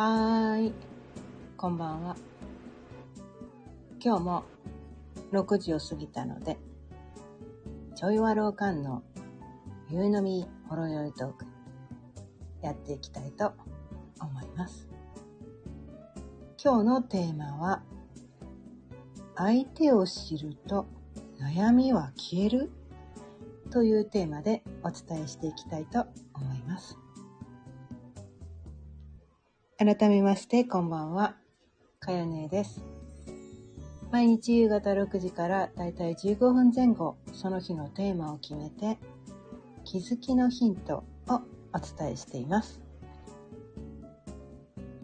[0.00, 0.72] はーい。
[1.56, 2.16] こんばんは。
[4.00, 4.44] 今日も
[5.32, 6.56] 6時を過ぎたので、
[7.96, 9.02] ちょいわろうかんの
[9.90, 11.46] 夕飲みほろ酔いトーク、
[12.62, 13.54] やっていきたいと
[14.20, 14.86] 思います。
[16.62, 17.82] 今日のテーマは、
[19.34, 20.86] 相手を知ると
[21.40, 22.70] 悩みは消える？
[23.72, 26.27] というテーマでお伝えしていきたいと思います。
[29.96, 31.34] 改めまして、こんばんは。
[31.98, 32.84] かよねです。
[34.10, 38.98] 毎日夕方6時からだいたい15分前後、その日のテーマを決めて、
[39.84, 41.40] 気づきのヒントを
[41.72, 42.82] お伝えしています。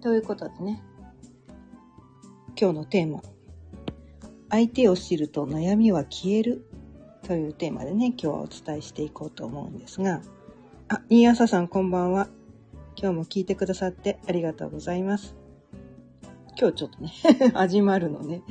[0.02, 0.82] ということでね、
[2.60, 3.22] 今日のテーマ、
[4.50, 6.66] 相手を知ると悩みは消える
[7.22, 10.20] というテーマでね、今日はお伝えしていこうと思うんですが、
[10.88, 12.28] あ、新朝さんこんばんは。
[12.96, 15.34] 今日も聞いてくださってありがとうございます。
[16.58, 17.12] 今日ちょっとね、
[17.52, 18.42] 始まるのね、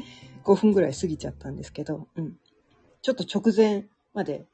[0.43, 2.37] 5分ぐらい過ぎちゃったんですけど、うん。
[3.01, 4.45] ちょっと直前まで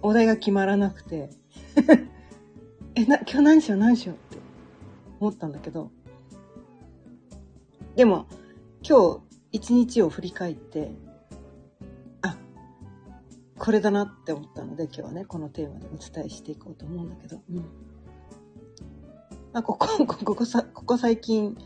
[0.00, 1.30] お題が決まらなくて、
[2.94, 4.42] え、な、今日何しよう何しようって
[5.20, 5.90] 思ったんだけど、
[7.94, 8.26] でも
[8.82, 9.20] 今日
[9.52, 10.92] 一日を振り返って、
[12.22, 12.36] あ、
[13.58, 17.64] これだなって思ったので今日はね、このテーマでお伝えしていこうと思うんだけど、うん。
[19.52, 21.56] まあ、ここ、 ここ、ここさ、ここ最近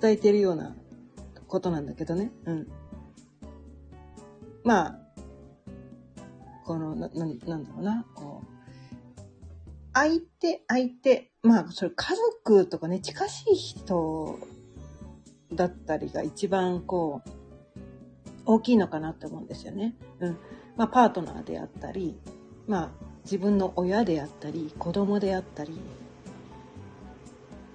[0.00, 0.76] 伝えてるような
[1.48, 2.32] ことなんだけどね。
[2.46, 2.68] うん。
[4.62, 5.00] まあ、
[6.64, 9.20] この、な、ななんだろうな、こう、
[9.92, 14.38] 相手、相手、まあ、それ家族とかね、近しい人
[15.52, 17.30] だったりが一番こう、
[18.46, 19.94] 大きいのかなって思うんですよね。
[20.20, 20.36] うん。
[20.76, 22.18] まあ、パートナーであったり、
[22.66, 22.90] まあ、
[23.24, 25.78] 自分の親であったり、子供であったり、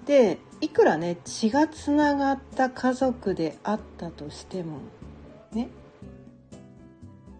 [0.06, 4.78] でいくらね血がつながった家族であったとしても
[5.52, 5.68] ね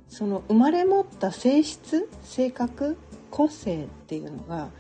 [0.09, 2.97] その生まれ持った性質性格
[3.31, 4.71] 個性っていうのが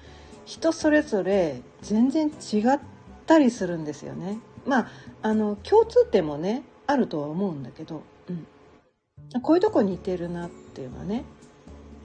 [0.44, 2.80] 人それぞれ全然違っ
[3.26, 4.38] たりするんですよね。
[4.66, 4.88] まあ
[5.22, 11.24] あの共通点もねあるとは思うんだけど、うん、こういうとこ似てるなっていうのはね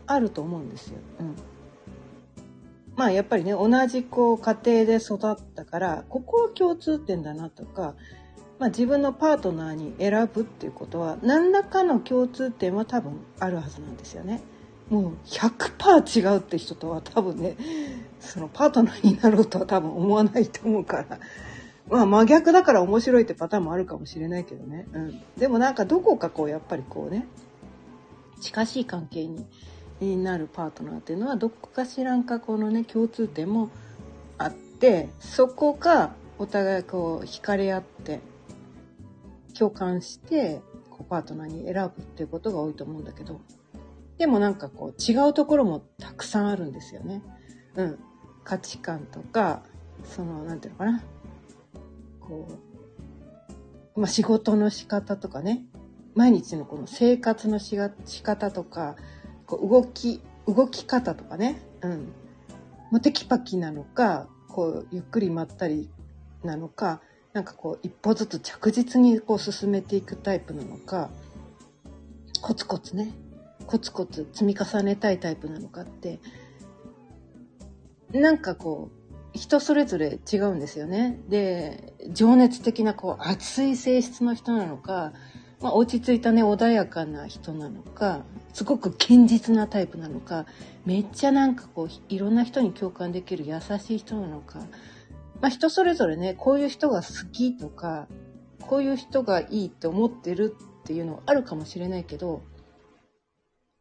[0.05, 0.99] あると思うんですよ。
[1.19, 1.35] うん
[2.95, 7.95] まあやっぱりね同じこう家庭で育ったからここは共通点だなとか、
[8.59, 14.41] まあ、自分のパートナーに選ぶっていうことは何らかの共通点は多分あるはずなんですよね。
[14.89, 17.57] もう100%違うって人とは多分ね
[18.19, 21.19] そのパートナーになろうとは多分思わないと思うから。
[21.87, 24.87] まあ真逆だから面白いってパターンもあるかもしれないけどね。
[24.91, 25.21] うん。
[25.37, 27.27] でもなんかどこかこうやっぱりこうね
[28.41, 29.45] 近しい関係に
[30.01, 33.69] なるパートナーっていうのはどこかしらんかこのね共通点も
[34.37, 38.19] あってそこがお互いこう惹かれ合って
[39.57, 43.39] 共感してこうパートナーに選ぶっていうことが多いと思うんだけど
[44.17, 47.21] でもなんかこう違うところもたくさんあるんですよね。
[47.75, 47.99] うん、
[48.45, 49.63] 価値観とか
[50.03, 51.03] そのなんていうのかな。
[52.21, 52.47] こ
[53.95, 55.65] う、まあ、仕事の仕方とかね。
[56.15, 58.95] 毎日のこの生活のしが仕方とか
[59.45, 61.91] こう動き動き方とかね、うん、
[62.91, 65.89] もうテキパキなのかこうゆっくりまったり
[66.43, 67.01] なのか
[67.33, 71.09] なんかこう一歩ずつ着実にこう進めていくタイプなのか
[72.41, 73.11] コツコツね。
[73.65, 76.19] コツコツ積み重ねたいタイプなのかって。
[78.11, 78.91] なんかこ
[79.33, 81.19] う人それぞれ違うんですよね。
[81.27, 85.13] で情熱的なこう熱い性質の人なのか
[85.61, 88.23] まあ、落ち着いたね穏やかな人なのか
[88.55, 90.45] すごく堅実なタイプなのか
[90.85, 94.59] めっちゃなんかこういろんな人に共感できる優しい人なのか、
[95.41, 98.07] まあ、人それぞれねこういう人が好きとか
[98.61, 102.43] こういう人がいいって思ってるっていうのあるかもしれないけど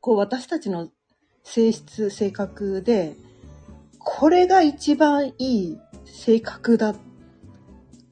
[0.00, 0.88] こう私たちの
[1.44, 3.14] 性質性格で
[4.00, 6.96] これが一番いい性格だっ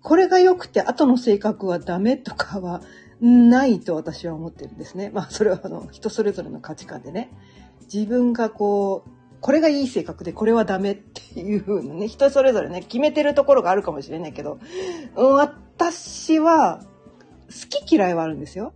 [0.03, 2.83] これが良くて後の性格はダメとかは
[3.21, 5.11] ないと私は思ってるんですね。
[5.15, 7.31] まあそれはあの人それぞれの価値観でね。
[7.93, 9.11] 自分がこう、
[9.41, 14.59] これがいい性格でこれはダメっていう風なね、人それぞれね、決めてるところがあるかもしれないけど、
[15.15, 16.81] 私は
[17.49, 18.73] 好き嫌いはあるんですよ。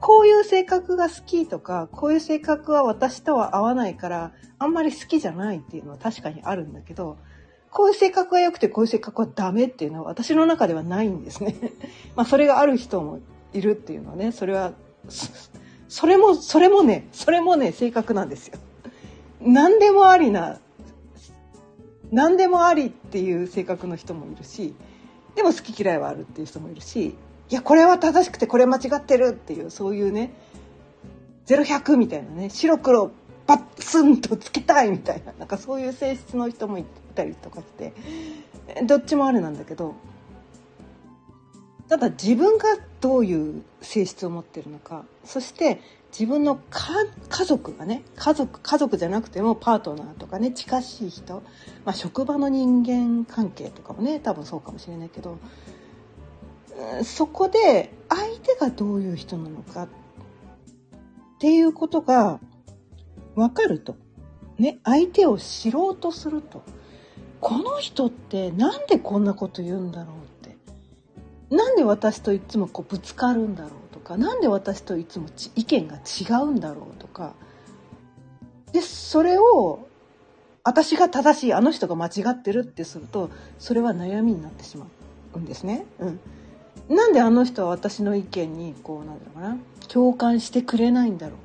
[0.00, 7.18] こういう性格が好きとか、こういう性格は私とは合わないから、あんまり好きじゃないっていうのは確かにあるんだけど、
[7.74, 11.54] こういう性格が良くてこういう性格はダメっていうのは私の中ではないんですね。
[12.16, 13.20] まあそれがある人も
[13.52, 14.72] いるっていうのはね、それは、
[15.88, 18.58] それも、それもね、それもね、性格なんですよ。
[19.40, 20.58] 何でもありな、
[22.10, 24.74] 何でもありっていう性格の人もいるし、
[25.34, 27.16] でも好き嫌いはあるっていう人もいるし
[27.50, 30.32] いやこれは正しくてこれ間違ってるっていうそういうね
[31.46, 33.10] 0100みたいなね白黒
[33.46, 36.84] バッツンとつけたいみたいななんかそういう性質の人もい
[37.14, 37.92] たりとかして
[38.84, 39.94] どっちもあるなんだけど
[41.88, 42.64] ただ自分が
[43.00, 45.80] どういう性質を持ってるのかそして
[46.10, 51.42] 自分の家族がね家族家族じゃなくてもパートナーとかね近しい人、
[51.84, 55.38] まあ、職場の人間関係とかもね多分そうかもしれないけど
[57.04, 59.88] そこで相手がどういう人なのかっ
[61.38, 62.40] ていうことが
[63.34, 63.96] 分かると。
[64.58, 66.62] ね、相手を知ろうとすると。
[67.44, 70.56] この人ってなんでこんなこと言うんだろうって。
[71.54, 77.34] なんで私といつもこうぶつかるんだろうとか、なんで私といつも意見が違うんだろうとか。
[78.72, 79.86] で、それを
[80.62, 84.86] 私が正しい、あの人が間違ってるってすると、それは悩みになってしま
[85.34, 85.84] うんですね。
[85.98, 86.20] うん。
[86.88, 89.58] なんであの人は私の意見にこうなんだろうな
[89.88, 91.36] 共感してくれないんだろ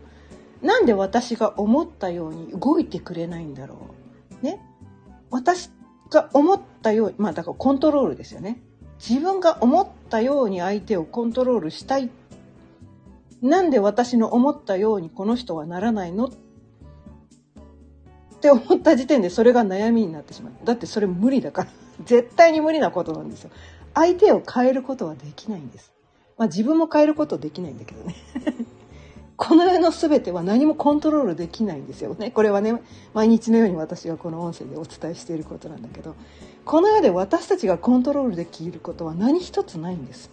[0.64, 3.78] うなんで私が思ったように動いてくれないんだろ
[4.42, 4.60] うね
[5.32, 5.70] 私
[6.10, 8.62] が思ったようにまあだからコントロールですよね。
[9.00, 12.10] 自分が思ったように相手をコントロールしたい。
[13.42, 16.26] なんで私の思ったようにこの人はならないの？
[16.26, 16.32] っ
[18.42, 20.54] て思った時点でそれが悩みになってしまう。
[20.66, 21.70] だってそれ無理だから。
[22.06, 23.52] 絶対に無理なことなんですよ。
[23.94, 25.92] 相手を変えることはできないんです。
[26.38, 28.16] まあ自分も変えることできないんだけどね。
[29.40, 32.30] この世の全ては何もコントロールできないんですよね。
[32.30, 32.82] これはね、
[33.14, 36.16] 毎日のように私がこの音声でお伝えしていることなんだけど、
[36.66, 40.30] この世で私たちがコントロールできることは何一つないんです。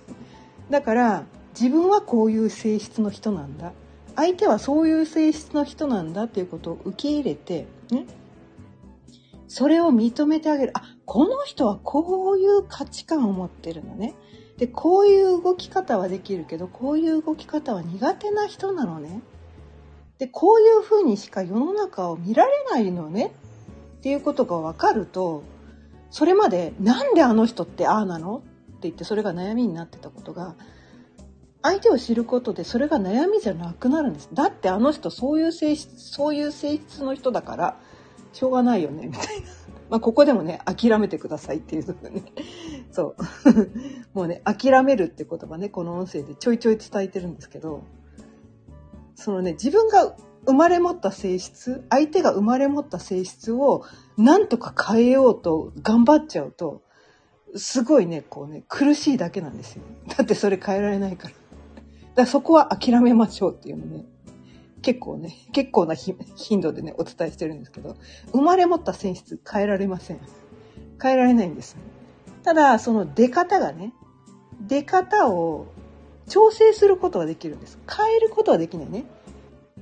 [0.71, 1.25] だから
[1.59, 3.73] 自分はこういう性質の人なんだ。
[4.17, 8.07] 相手はそういう性質の人なんだっていうことを受け入れて、ね、
[9.47, 10.73] それを認めてあげる。
[10.75, 14.15] あ、この人はこういう価値観を持ってるのね。
[14.59, 19.21] で、こういう動き方はできるけど、こういう動き方は苦手な人なのね。
[20.19, 23.33] で、こういうふうにしか世の中を見られないのね。
[23.99, 25.43] っていうことが分かると、
[26.11, 28.39] それまでなんであの人ってああなの？
[28.39, 28.45] って
[28.83, 30.55] 言ってそれが悩みになってたことが、
[31.63, 34.29] 相手を知ることでそれが悩みじゃなくなるんです。
[34.33, 37.77] だってあの人そういう性質、そういう性質の人だから、
[38.33, 39.47] しょうがないよね、みたいな。
[39.91, 42.23] まあ、ここでもね、諦めてくださいっていうとね。
[42.97, 43.17] そう。
[44.17, 47.83] もうね、諦めるって言葉ね、この音声でちょいちょい伝えてるんですけど、
[49.15, 50.17] そのね、自分が
[50.47, 53.85] 生まれ持った性質、相手が生まれ持った性質を
[54.17, 56.81] なんとか変えようと頑張っちゃうと、
[57.55, 59.83] すごいね、こうね、苦しいだけなんですよ。
[60.17, 61.35] だってそれ変えられないから。
[61.35, 61.43] だか
[62.23, 64.07] らそこは諦めましょうっていうのね。
[64.81, 66.17] 結構ね、結構な頻
[66.63, 67.97] 度でね、お伝えしてるんですけど、
[68.33, 70.21] 生まれ持った性質変えられません。
[71.03, 71.77] 変えられないんです。
[72.47, 73.93] ただ、その出方がね、
[74.69, 75.67] 出方を
[76.29, 77.77] 調整することはできるんです。
[77.91, 79.05] 変えることはできないね。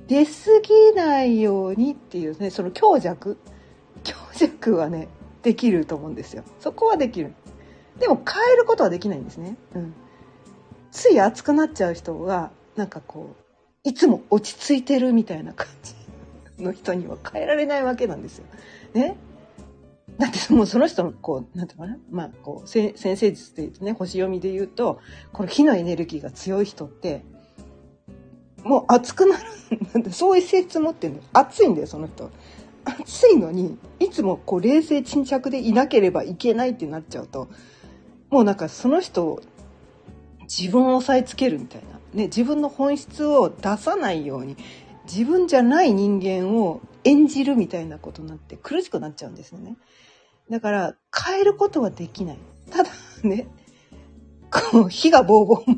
[0.07, 0.31] 出過
[0.63, 3.37] ぎないようにっていうね、その強弱、
[4.03, 5.09] 強弱はね、
[5.43, 6.43] できると思うんですよ。
[6.59, 7.35] そこはできる。
[7.99, 9.57] でも変えることはできないんですね。
[9.75, 9.93] うん。
[10.91, 13.35] つい熱くなっちゃう人は、なんかこ
[13.85, 18.45] う、いつも落ち着いてるみたいな感じの人には変えられないわけなんですよ。
[18.95, 19.17] ね。
[20.17, 24.99] だってもうその人のこう、なんていうかな、まあこう、先生術で言うとね、星読みで言うと、
[25.33, 27.23] この火のエネルギーが強い人って、
[28.63, 30.11] もう熱くなる。
[30.11, 31.19] そういう性質持ってるの。
[31.33, 32.31] 熱いんだよ、その人。
[32.85, 37.49] 熱いのに、いつもこう冷静沈着でいなければいけないってなっちゃうと、
[38.29, 39.41] もうなんかその人、
[40.43, 41.95] 自分を押さえつけるみたいな。
[42.15, 44.55] ね、自分の本質を出さないように
[45.03, 49.75] 自分じゃない人間を演じるみたいなことになって苦しくなっちゃうんですよね。
[50.49, 50.95] だから
[51.27, 52.37] 変えることはできない。
[52.69, 52.89] ただ
[53.23, 53.47] ね、
[54.51, 55.77] こう火がボーボー、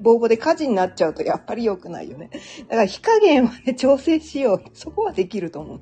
[0.00, 2.30] ボーボーで火事になっちゃうとやっぱり良くないよね。
[2.68, 4.62] だから火加減はね、調整しよう。
[4.74, 5.80] そこはできると思う。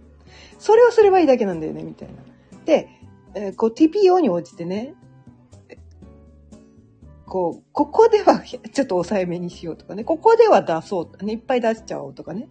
[0.59, 2.15] それをすればいいだけなんだよね、みたいな。
[2.65, 2.89] で、
[3.35, 4.95] えー、こう TPO に応じてね、
[7.31, 12.49] こう、ここではちょっと抑えめにしようとかね、ここでは出そうね、いっぱい出しちゃおうとかね。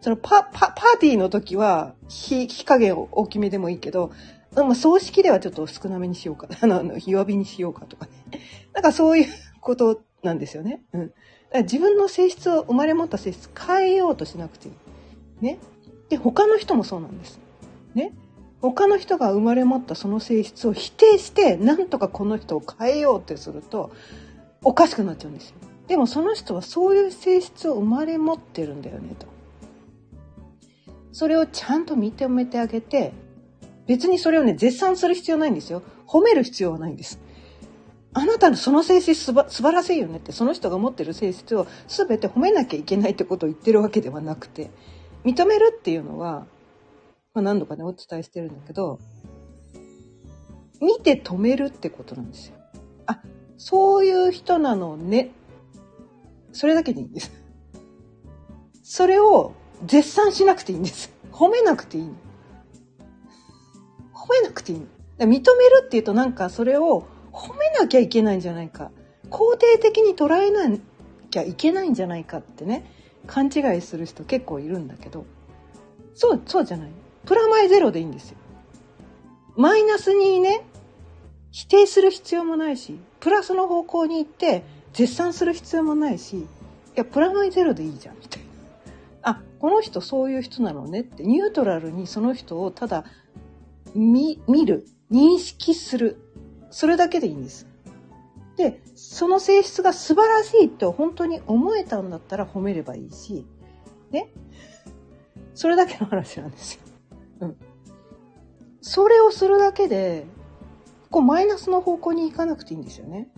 [0.00, 4.12] そのパ、パ、パーティーの時は火、火加減を大きめでもいいけど、
[4.54, 6.48] まあ、葬式ではちょっと少なめにしようか。
[6.60, 8.40] あの、あの弱火にしようかとかね。
[8.74, 9.26] なんかそういう
[9.60, 10.82] ことなんですよね。
[10.92, 11.06] うん。
[11.08, 11.14] だか
[11.52, 14.74] ら自分の性質を、生まれ持った性質変えようとしなくていい。
[15.44, 15.58] ね。
[16.08, 17.38] で、他の人もそうなんです。
[17.94, 18.12] ね。
[18.60, 23.90] 他の人が生まれ持ったその性質を否定してなんとかこの人を変えようってすると
[24.62, 25.54] おかしくなっちゃうんですよ。
[25.88, 29.26] でもその人はそういう性質を生まれ持ってるんだよねと。
[31.12, 33.12] それをちゃんと認めてあげて
[33.90, 35.82] 別にそれをね絶賛する必要ないんですよ。
[36.06, 37.18] 褒める必要はないんです。
[38.12, 44.70] あなたのその性質すば素晴らしいよねってその人が持ってる性質を全て褒めなきゃいけないってことを言ってるわけではなくて
[45.24, 46.46] 認めるっていうのは、
[47.34, 49.00] まあ、何度かねお伝えしてるんだけど
[50.80, 52.54] 見て止めるってことなんですよ。
[53.06, 53.20] あ
[53.58, 55.32] そういう人なのね
[56.52, 57.32] それだけでいいんです。
[58.84, 59.52] それを
[59.84, 61.12] 絶賛しなくていいんです。
[61.32, 62.14] 褒めなくていいの。
[64.30, 64.86] 褒めなくていい。
[65.18, 65.44] 認める
[65.84, 68.92] っていうとなんかそれを褒めなきゃいけないんじゃないか。
[69.28, 70.78] 肯定的に捉えな
[71.30, 72.84] きゃいけないんじゃないかってね。
[73.26, 75.26] 勘違いする人結構いるんだけど。
[76.14, 76.90] そうそうじゃない。
[77.26, 78.36] プラマイゼロでいいんですよ。
[79.56, 80.64] マイナスにね
[81.50, 86.46] 否定する必要もないしプラスの方向に行って絶賛する必要もないしい
[86.94, 88.48] やプラマイゼロでいいじゃんみたいな。
[89.22, 93.04] あこの人そういう人なのねってニュートラルにその人をただ
[93.94, 96.18] 見見る認識する
[96.70, 97.66] それだけでいいんです。
[98.56, 103.46] で、その性質が素晴らしいと本当に思えたんだったら褒めればいいし、
[104.10, 104.32] ね。
[105.54, 106.80] それだけの話なんですよ。
[107.40, 107.56] うん。
[108.80, 110.26] それをするだけで、
[111.10, 113.28] こうマイナスの方向に行かなくていいんですよね。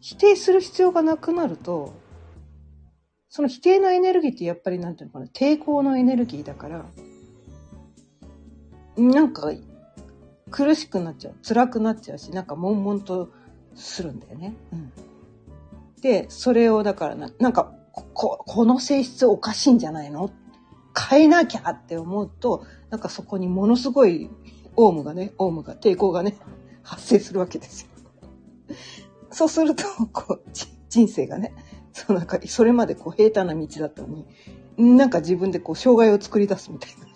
[0.00, 1.92] 否定する必要がなくなると、
[3.28, 6.86] その否定のエネルギーってやっぱりなんていうのかな、抵抗のエネルギーだから、
[9.00, 9.50] なんか
[10.50, 13.30] 苦しくなっちゃう辛くなっちゃうしなんか悶々と
[13.74, 14.54] するんだよね。
[14.72, 14.92] うん、
[16.02, 20.30] でそれをだからななんかここの性質おかしいんじゃないの？
[21.10, 24.28] 変えなきゃって思うとなんかそこにものすごい
[24.76, 26.36] オウムがねオウムが抵抗がね
[26.82, 27.88] 発生するわけですよ。
[29.30, 30.42] そうするとこう
[30.88, 31.54] 人生がね
[31.92, 34.26] そうなんかそれまでこう平坦な道だったのに
[34.96, 37.09] なんか自分でこう障害を作り出すみたいな。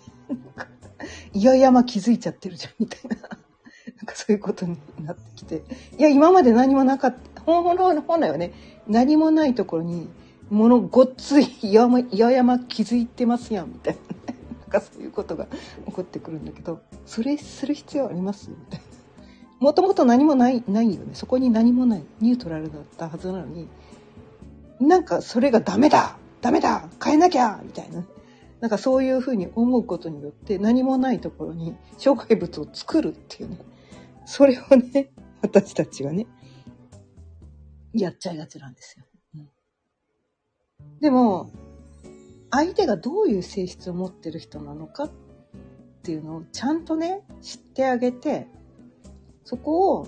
[1.35, 3.17] いやいやま気づいちゃってるじゃんみたいな。
[3.19, 5.63] なんかそういうことになってきて。
[5.97, 7.41] いや、今まで何もなかった。
[7.41, 8.53] 本来はね、
[8.87, 10.07] 何もないところに、
[10.49, 11.89] ものごっついいや
[12.31, 14.39] やま気づいてますやんみたいな、ね。
[14.61, 15.47] なんかそういうことが
[15.85, 18.85] 起こってくるんだけど、それする必要ありますみたいな。
[19.59, 21.09] もともと何もない、ないよね。
[21.13, 22.03] そこに何もない。
[22.21, 23.67] ニュートラルだったはずなのに、
[24.79, 28.05] なんかそれがダメだダメだ変えなきゃみたいな。
[28.61, 33.57] なんかそういうふうに思うことによって何もないところに障害物を作るっていうね。
[34.25, 36.25] それをね、私たちがね、
[37.93, 39.05] やっちゃいがちなんですよ。
[39.35, 39.49] うん、
[40.99, 41.51] でも、
[42.51, 45.11] 相手がどういう性質を持ってる人なのかっ
[46.03, 48.47] ていうのをちゃんとね、知ってあげて、
[49.43, 50.07] そこを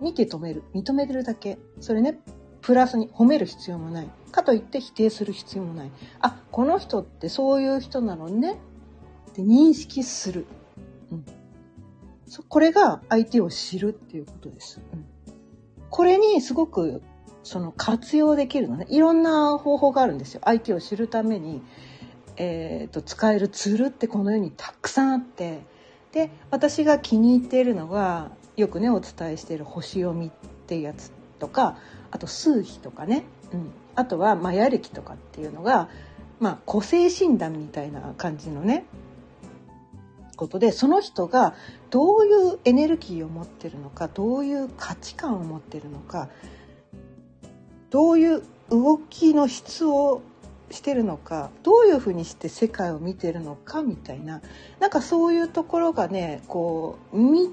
[0.00, 0.62] 見て止める。
[0.74, 1.58] 認めるだけ。
[1.80, 2.18] それね、
[2.60, 4.10] プラスに褒める必要もない。
[4.28, 5.90] かといって否定する必要もない。
[6.20, 8.58] あ、この人ってそういう人なのね
[9.30, 10.46] って認識する。
[11.10, 11.24] うん、
[12.48, 14.80] これが相手を知るっていうことです。
[14.92, 15.04] うん、
[15.90, 17.02] これにすごく
[17.42, 18.86] その活用できるのね。
[18.90, 20.40] いろんな方法があるんですよ。
[20.44, 21.62] 相手を知るために、
[22.36, 25.60] えーと、使えるツールってこの世にたくさんあって。
[26.12, 30.30] で、私が気に入っているのが、よくね、お伝えしている星読みっ
[30.66, 31.78] ていうやつとか、
[32.10, 33.24] あと数比とかね。
[33.52, 35.88] うん、あとはマヤ歴とかっていうのが、
[36.38, 38.84] まあ、個性診断みたいな感じのね
[40.36, 41.56] ことでその人が
[41.90, 46.28] どういうエネルギーを持ってるのかどういう価値観を持ってるのか
[47.90, 50.22] どういう動きの質を
[50.70, 54.42] してるのかどういうふうにして世界を見てるのかみたいな
[54.78, 57.52] なんかそういうところがねこうみ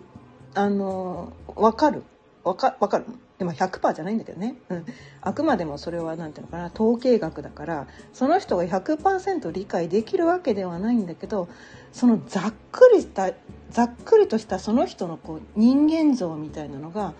[0.53, 2.03] あの分かる。
[2.43, 3.05] 分か分かる？
[3.38, 4.86] でも100%じゃないんだけどね、うん、
[5.22, 6.72] あくまでもそれは何ていうのかな。
[6.74, 11.50] 統計学だからその人が100%理解できるわけではないんだけど
[11.92, 13.32] そのざっくりした
[13.72, 17.13] ざっくりとしたその人のこう人間像みたいなのが、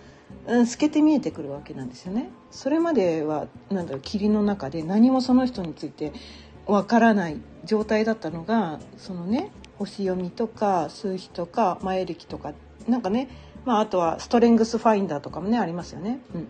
[0.46, 2.30] うん、透けて見えてくるわけなんですよね。
[2.50, 6.12] それまではなんだろう霧の中で何もその人について
[6.64, 12.54] わからない状態だったのがそのね星読みとか数比とか前歴とか
[12.88, 13.28] なんかね
[13.66, 16.20] まあ、あとはストレングスファインダーとかもね、ありますよね。
[16.34, 16.48] うん。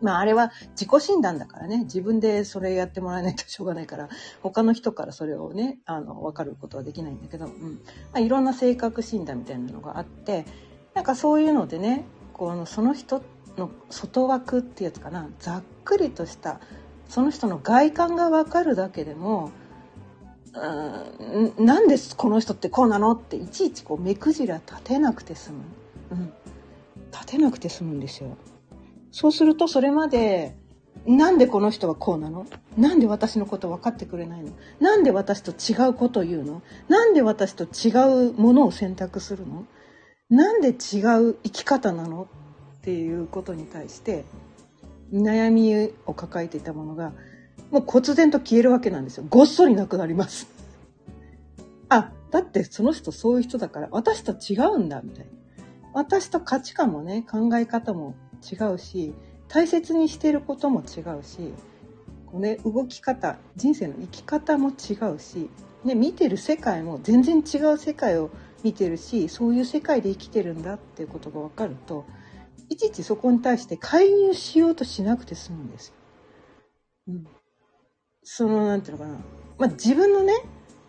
[0.00, 4.08] まあ、あれは自己診断だからね、自分でそれやってもらえないとしょうがないから、
[4.40, 7.82] 他の人からそれをね、あの、わかることはできないんだけど、うん。
[8.12, 10.46] まあ、いろんな性格診断みたいなのがあって、
[10.94, 13.22] なんかそういうのでね、この、その人
[13.56, 16.60] の外枠ってやつかな、ざっくりとした、
[17.08, 19.50] その人の外観がわかるだけでも、
[20.54, 25.81] うん、なんでこの人ってこうなのっていちいちこう目くじら立てなくて済む。
[27.12, 28.36] 立てなくて済むんですよ。
[29.10, 30.56] そうするとそれまで
[31.06, 32.46] なんでこの人はこうなの？
[32.76, 34.52] なんで私のこと分かってくれないの？
[34.80, 36.62] なんで私と違うことを言うの？
[36.88, 39.66] なんで私と違うものを選択するの？
[40.30, 42.28] なんで違う生き方なの？
[42.78, 44.24] っていうことに対して
[45.12, 47.12] 悩みを抱えていたものが
[47.70, 49.24] もう忽然と消えるわけなんですよ。
[49.28, 50.48] ごっそりなくなります。
[51.88, 55.30] あ、だってその人そういう人だから私と違うんだみたいな。
[55.92, 58.14] 私と価値観もね、考え方も
[58.50, 59.14] 違うし、
[59.48, 61.52] 大切にしていることも違うし、
[62.26, 65.50] こうね、動き方、人生の生き方も違うし、
[65.84, 68.30] ね、見てる世界も全然違う世界を
[68.62, 72.06] 見てるし、そういう世界で生きてるんだっていうことが分かると、
[72.68, 75.94] いちいちそこに対して介入しようとしなくて済むんですよ。
[77.08, 77.26] うん。
[78.22, 79.18] その、なんていうのかな。
[79.58, 80.32] まあ、自分のね、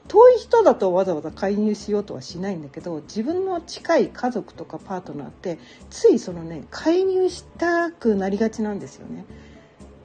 [0.07, 9.25] 遠い人だとわざわざ介入しようとはしないんだけど自分の近い家族とかパートナーってついそのね介入したくなりがちなんですよね。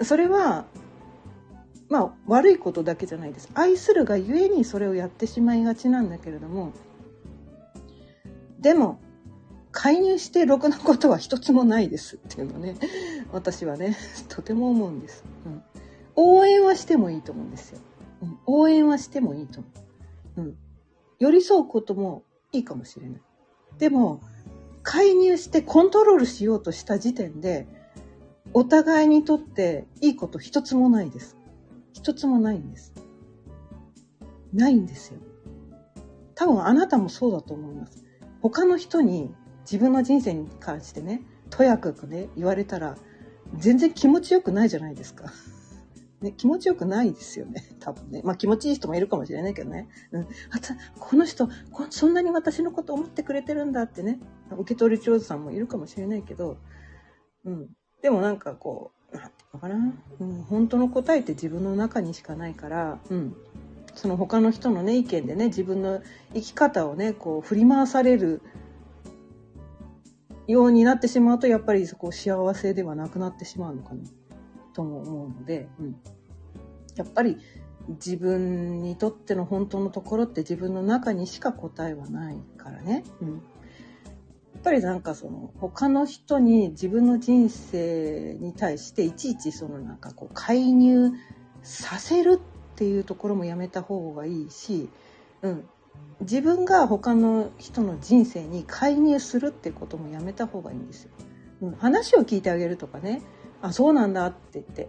[0.03, 0.67] それは
[1.89, 3.51] まあ悪いことだけじゃないです。
[3.55, 6.73] 愛するがゆえにそれをやってしまいがちなんだけれども
[8.61, 9.01] でも
[9.73, 12.17] 介入してろくなことは一つもないです。
[12.17, 12.77] っていうのね
[13.33, 13.97] 私はね
[14.29, 15.63] とても思うんです、うん、
[16.15, 17.81] 応援はしてもいいと思うんですよ、
[18.23, 19.88] うん、応援はしてもいいと思う。
[20.39, 20.57] うん。
[21.19, 23.21] 寄り添うこともいいかもしれない。
[23.79, 24.21] でも、
[24.83, 27.67] 介入してコントロールしようとした時点で、
[28.55, 31.37] お互いにとっていいこと一つもないです。
[31.93, 32.95] 一つもないんです。
[34.55, 35.21] ないんですよ。
[36.35, 38.05] 多分あなたもそうだと思います。
[38.41, 42.97] 他の人に自分の人生に関してね、とやかくね、言われたら、
[43.57, 45.33] 全然気持ちよくないじゃないですか。
[46.21, 47.63] ね、気持ちよくないですよね。
[47.79, 48.23] 多分ね。
[48.25, 49.89] まあ気持ちいい人もいるかもしれないけどね。
[50.11, 50.23] うん。
[50.51, 54.19] あと、この人こ、そんなに私のこと思ってくれてるんだってね。
[54.51, 56.57] 受け取り上手さんもいるかもしれないけど、
[57.45, 57.69] うん。
[58.03, 59.95] でもなんかこう、なんていうのかな。
[60.21, 60.43] うん。
[60.43, 63.37] 本当の答えって自分の中にしかないから、うん。
[63.95, 66.01] その他の人のね、意見でね、自分の
[66.35, 68.43] 生き方をね、こう振り回される
[70.49, 74.01] ようになってしまうと、やっぱりそこ幸せではなくなってしまうのかな。
[74.79, 75.97] とも思うので、うん、
[76.95, 77.39] やっぱり
[77.89, 83.03] 自分にとっての本当のところって自分の中にしか答えはないからね。
[83.21, 91.11] うん、やっぱりなんかその他の人に自分の人生に対していちいちそのなんかこう介入
[91.65, 94.89] させるっていうところもやめた方がいいし、
[95.43, 95.69] うん、
[96.21, 101.11] 自分が他の人の人生に介入するってこともやめた方がいいんですよ。
[101.63, 103.23] うん、話を聞いてあげるとかね
[103.63, 104.89] あ、そうなんだって言って。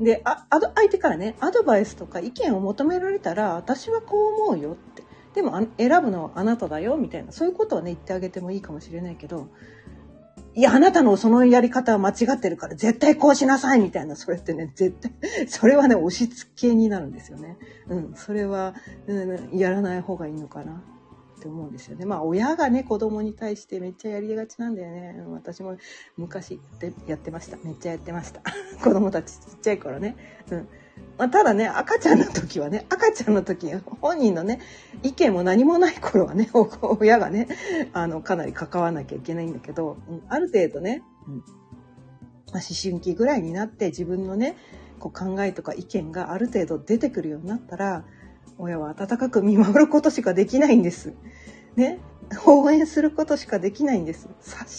[0.00, 5.04] で、あ、あ相手からね、アドバイスとか意見を求められたら、私はこう思うよって。
[5.34, 9.48] でも選ぶのはあなただよみたいな、そういうことはね、言ってあげてもいいかもしれないけど、
[10.54, 17.58] いや、あなたのそのやり方は間違ってるから、絶対こうしなさいみたいな、それってね、絶対、それはね、押し付けになるんですよね。
[17.88, 18.74] うん、それは、
[19.06, 20.82] うん、やらない方がいいのかな。
[21.46, 22.04] って思うんですよね。
[22.04, 25.24] まあ親がね子供に対してめっちゃやりがちなんだよね。
[25.30, 25.76] 私も
[26.16, 27.56] 昔でやってました。
[27.62, 28.42] めっちゃやってました。
[28.82, 30.16] 子供たちちっちゃい頃ね。
[30.50, 30.68] うん。
[31.18, 34.60] まあ、ただね赤ちゃんの時はね赤ちゃんの時本人のね
[35.02, 36.48] 意見も何もない頃はね
[36.98, 37.48] 親がね
[37.92, 41.44] あのかなり関わらなきゃいけないんだけど、うん、ある程度ね、うんまあ、
[42.54, 44.56] 思春期ぐらいになって自分のね
[44.98, 48.04] こう考えとか意見がある程度出てくるようになったら
[48.58, 51.14] 親は温かく見守ることしかできないんです。
[51.76, 52.00] ね？
[52.46, 54.28] 応援することしかできないんです。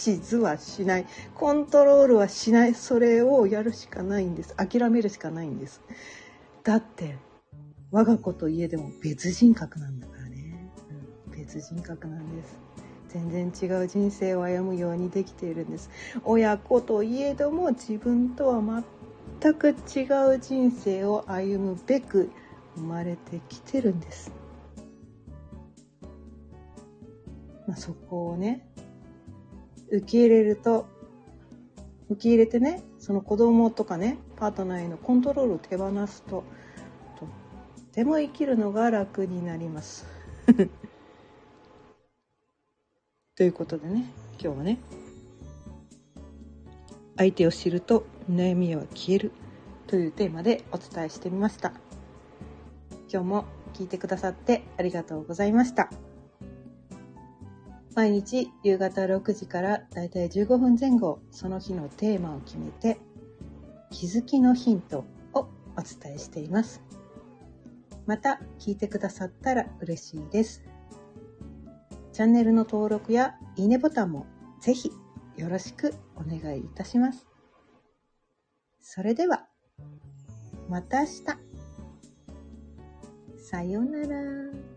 [0.05, 1.05] 指図はしない。
[1.35, 2.73] コントロールはしない。
[2.73, 4.55] それをやるしかないんです。
[4.55, 5.81] 諦めるしかないんです。
[6.63, 7.17] だって、
[7.91, 10.71] 我が子といえでも別人格なんだからね。
[11.29, 12.59] うん、別人格なんです。
[13.09, 15.89] 全然違う人生を歩むようにできているんです。
[16.25, 18.83] 親子といえども自分とは
[19.41, 19.73] 全く違
[20.35, 22.29] う人生を歩むべく
[22.77, 24.31] 生まれてきてるんです。
[27.67, 28.65] まあ、そこをね、
[29.91, 30.87] 受け入れると、
[32.09, 36.43] 受け入れてね、その子供とかね、パートナーへのコントロールを手放すと、
[37.19, 37.29] とっ
[37.91, 40.05] ても生きるのが楽になります。
[43.35, 44.05] ということでね、
[44.39, 44.79] 今日はね、
[47.17, 49.31] 相手を知ると悩みは消える
[49.87, 51.86] というテーマでお伝えしてみました。
[53.11, 55.89] 今日も聞いてくださってありがとうございました。
[57.95, 62.99] 毎日夕方6時からだいたい15分前後、その日のテーマを決めて、
[63.89, 66.83] 気づきのヒントをお伝えしています。
[68.05, 70.63] また聞いてくださったら嬉しいです。
[72.13, 74.27] チャンネルの登録やいいねボタンも
[74.61, 74.91] ぜひ
[75.35, 77.27] よろしくお願いいたします。
[78.79, 79.47] それでは、
[80.69, 81.46] また明日。
[83.49, 84.76] さようなら。